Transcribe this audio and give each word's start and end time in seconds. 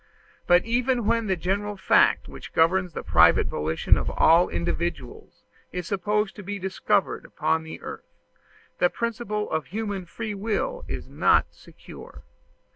But 0.47 0.65
even 0.65 1.05
when 1.05 1.27
the 1.27 1.35
general 1.35 1.77
fact 1.77 2.27
which 2.27 2.53
governs 2.53 2.93
the 2.93 3.03
private 3.03 3.45
volition 3.45 3.97
of 3.97 4.09
all 4.09 4.49
individuals 4.49 5.43
is 5.71 5.85
supposed 5.85 6.35
to 6.37 6.41
be 6.43 6.57
discovered 6.57 7.23
upon 7.23 7.61
the 7.61 7.79
earth, 7.81 8.17
the 8.79 8.89
principle 8.89 9.47
of 9.51 9.67
human 9.67 10.07
free 10.07 10.33
will 10.33 10.83
is 10.87 11.07
not 11.07 11.53
secure. 11.53 12.23